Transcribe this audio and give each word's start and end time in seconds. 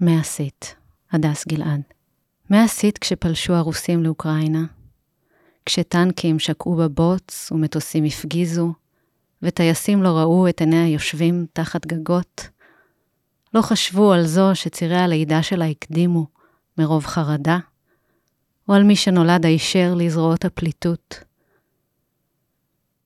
מה 0.00 0.20
עשית? 0.20 0.74
הדס 1.12 1.46
גלעד. 1.48 1.80
מה 2.50 2.64
עשית 2.64 2.98
כשפלשו 2.98 3.54
הרוסים 3.54 4.02
לאוקראינה? 4.02 4.64
כשטנקים 5.66 6.38
שקעו 6.38 6.76
בבוץ 6.76 7.52
ומטוסים 7.52 8.04
הפגיזו, 8.04 8.72
וטייסים 9.42 10.02
לא 10.02 10.08
ראו 10.08 10.48
את 10.48 10.60
עיני 10.60 10.76
היושבים 10.76 11.46
תחת 11.52 11.86
גגות? 11.86 12.48
לא 13.54 13.62
חשבו 13.62 14.12
על 14.12 14.26
זו 14.26 14.50
שצירי 14.54 14.96
הלידה 14.96 15.42
שלה 15.42 15.66
הקדימו 15.66 16.26
מרוב 16.78 17.06
חרדה? 17.06 17.58
או 18.68 18.74
על 18.74 18.82
מי 18.82 18.96
שנולד 18.96 19.46
הישר 19.46 19.94
לזרועות 19.96 20.44
הפליטות? 20.44 21.24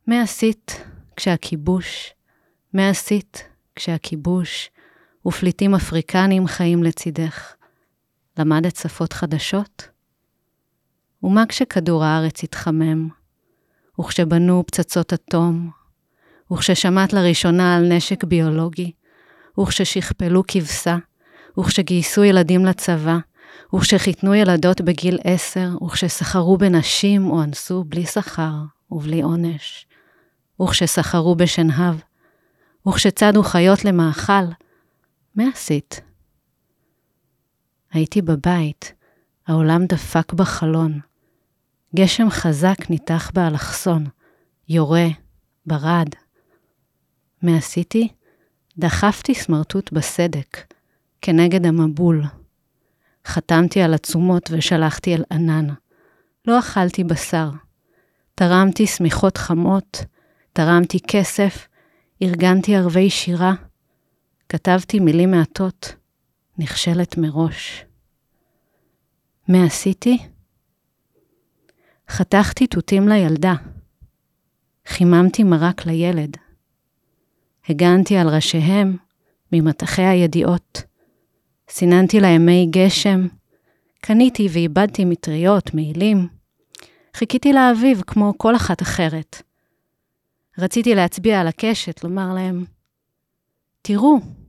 מה 0.07 0.23
עשית 0.23 0.85
כשהכיבוש, 1.17 2.15
מה 2.73 2.89
עשית 2.89 3.45
כשהכיבוש 3.77 4.71
ופליטים 5.27 5.75
אפריקנים 5.75 6.47
חיים 6.47 6.83
לצידך? 6.83 7.55
למדת 8.39 8.77
שפות 8.77 9.13
חדשות? 9.13 9.89
ומה 11.23 11.47
כשכדור 11.47 12.05
הארץ 12.05 12.45
התחמם, 12.45 13.09
וכשבנו 14.01 14.65
פצצות 14.67 15.13
אטום, 15.13 15.71
וכששמעת 16.53 17.13
לראשונה 17.13 17.77
על 17.77 17.93
נשק 17.93 18.25
ביולוגי, 18.25 18.93
וכששכפלו 19.61 20.43
כבשה, 20.49 20.97
וכשגייסו 21.59 22.25
ילדים 22.25 22.65
לצבא, 22.67 23.19
וכשחיתנו 23.75 24.35
ילדות 24.35 24.81
בגיל 24.81 25.19
עשר, 25.25 25.69
וכשסחרו 25.85 26.57
בנשים 26.59 27.31
או 27.31 27.43
אנסו 27.43 27.85
בלי 27.85 28.07
שכר 28.07 28.53
ובלי 28.91 29.23
עונש, 29.23 29.87
וכשסחרו 30.63 31.35
בשנהב, 31.35 31.95
וכשצדו 32.89 33.43
חיות 33.43 33.85
למאכל, 33.85 34.45
מה 35.35 35.45
עשית? 35.53 36.01
הייתי 37.93 38.23
בבית, 38.23 38.95
העולם 39.47 39.87
דפק 39.87 40.33
בחלון. 40.33 41.01
גשם 41.97 42.31
חזק 42.31 42.91
ניתח 42.91 43.31
באלכסון, 43.35 44.07
יורה, 44.69 45.07
ברד. 45.67 46.09
מה 47.43 47.57
עשיתי? 47.57 48.09
דחפתי 48.79 49.35
סמרטוט 49.35 49.93
בסדק, 49.93 50.75
כנגד 51.23 51.67
המבול. 51.67 52.23
חתמתי 53.27 53.83
על 53.83 53.95
עצומות 53.95 54.51
ושלחתי 54.53 55.15
אל 55.15 55.25
ענן. 55.33 55.67
לא 56.47 56.59
אכלתי 56.59 57.05
בשר. 57.05 57.51
תרמתי 58.35 58.87
שמיכות 58.87 59.37
חמות, 59.37 60.05
תרמתי 60.53 60.99
כסף, 61.09 61.69
ארגנתי 62.23 62.77
ערבי 62.77 63.11
שירה, 63.11 63.55
כתבתי 64.53 65.01
מילים 65.01 65.31
מעטות, 65.31 65.95
נכשלת 66.59 67.19
מראש. 67.19 67.85
מה 69.49 69.65
עשיתי? 69.65 70.19
חתכתי 72.09 72.67
תותים 72.67 73.09
לילדה, 73.09 73.55
חיממתי 74.87 75.45
מרק 75.45 75.87
לילד, 75.87 76.37
הגנתי 77.69 78.17
על 78.17 78.29
ראשיהם 78.29 78.97
ממטחי 79.53 80.03
הידיעות, 80.03 80.83
סיננתי 81.69 82.21
להם 82.21 82.47
מי 82.47 82.67
גשם, 82.71 83.27
קניתי 84.01 84.49
ואיבדתי 84.53 85.05
מטריות, 85.05 85.75
מעילים, 85.75 86.29
חיכיתי 87.17 87.53
לאביב 87.53 88.03
כמו 88.07 88.33
כל 88.37 88.57
אחת 88.57 88.83
אחרת. 88.83 89.43
רציתי 90.59 90.95
להצביע 90.95 91.41
על 91.41 91.47
הקשת, 91.47 92.05
לומר 92.05 92.35
להם, 92.35 92.65
תראו. 93.83 94.40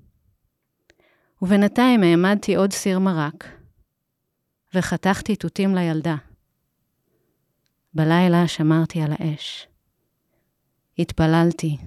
ובינתיים 1.42 2.04
העמדתי 2.04 2.56
עוד 2.56 2.74
סיר 2.74 3.00
מרק, 3.00 3.48
וחתכתי 4.74 5.36
תותים 5.36 5.76
לילדה. 5.76 6.16
בלילה 7.94 8.48
שמרתי 8.48 9.02
על 9.02 9.12
האש. 9.20 9.68
התפללתי. 11.00 11.78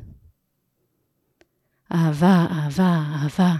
אהבה, 1.92 2.46
אהבה, 2.50 3.02
אהבה, 3.14 3.52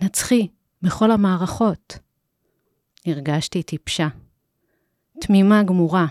נצחי 0.00 0.48
בכל 0.82 1.10
המערכות. 1.10 1.98
הרגשתי 3.06 3.62
טיפשה, 3.62 4.08
תמימה 5.20 5.62
גמורה. 5.62 6.06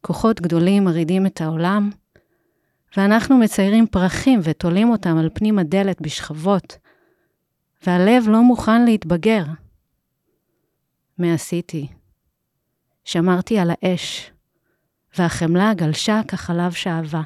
כוחות 0.00 0.40
גדולים 0.40 0.84
מרעידים 0.84 1.26
את 1.26 1.40
העולם, 1.40 1.90
ואנחנו 2.96 3.38
מציירים 3.38 3.86
פרחים 3.86 4.40
ותולים 4.42 4.90
אותם 4.90 5.16
על 5.16 5.30
פנים 5.34 5.58
הדלת 5.58 6.00
בשכבות, 6.00 6.78
והלב 7.86 8.28
לא 8.28 8.42
מוכן 8.42 8.84
להתבגר. 8.84 9.44
מה 11.18 11.34
עשיתי? 11.34 11.88
שמרתי 13.04 13.58
על 13.58 13.70
האש, 13.70 14.30
והחמלה 15.18 15.74
גלשה 15.74 16.20
כחלב 16.28 16.72
שעבה, 16.72 17.22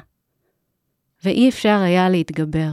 ואי 1.23 1.49
אפשר 1.49 1.79
היה 1.83 2.09
להתגבר, 2.09 2.71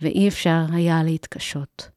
ואי 0.00 0.28
אפשר 0.28 0.64
היה 0.72 1.02
להתקשות. 1.02 1.93